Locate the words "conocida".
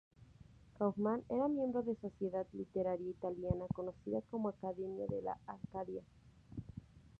3.71-4.19